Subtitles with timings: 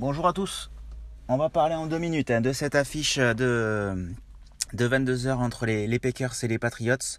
[0.00, 0.70] Bonjour à tous.
[1.28, 4.12] On va parler en deux minutes hein, de cette affiche euh, de,
[4.72, 7.18] de 22h entre les, Packers et les Patriots.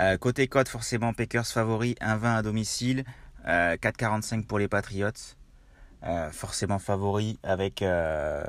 [0.00, 3.04] Euh, côté code, forcément, Packers favori, 1-20 à domicile,
[3.46, 5.10] euh, 4-45 pour les Patriots.
[6.04, 8.44] Euh, forcément favori avec, euh,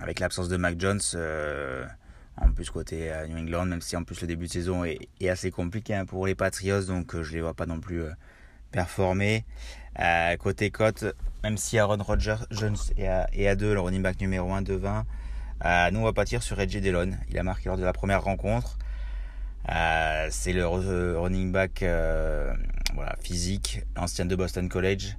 [0.00, 1.00] avec l'absence de Mac Jones.
[1.14, 1.84] Euh,
[2.36, 5.50] en plus, côté New England, même si en plus le début de saison est, assez
[5.50, 8.04] compliqué hein, pour les Patriots, donc je les vois pas non plus
[8.70, 9.44] performer.
[10.38, 11.04] côté cote,
[11.42, 14.62] même si Aaron Rodgers Jones est à, est à 2, le running back numéro 1
[14.62, 15.04] de 20,
[15.92, 17.10] nous on va partir sur Edge Delon.
[17.28, 18.78] Il a marqué lors de la première rencontre.
[20.30, 21.84] C'est le running back
[22.94, 25.16] voilà, physique, ancien de Boston College.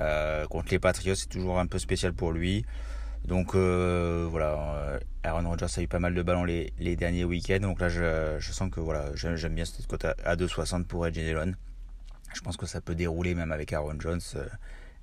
[0.00, 2.64] Euh, contre les Patriots, c'est toujours un peu spécial pour lui.
[3.24, 7.60] Donc voilà, Aaron Rodgers a eu pas mal de ballons les, derniers week-ends.
[7.60, 11.54] Donc là, je, sens que voilà, j'aime bien cette cote à 2,60 pour Edge Delon.
[12.34, 14.20] Je pense que ça peut dérouler même avec Aaron Jones.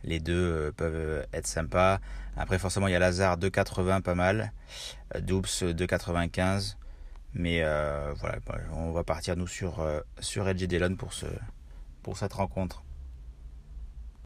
[0.04, 2.00] Les deux peuvent être sympas.
[2.38, 4.52] Après, forcément, il y a Lazare 2,80 pas mal.
[5.20, 6.76] Doops 2,95.
[7.34, 8.38] Mais euh, voilà,
[8.74, 11.26] on va partir nous sur, euh, sur Edge Delon pour, ce,
[12.04, 12.84] pour cette rencontre.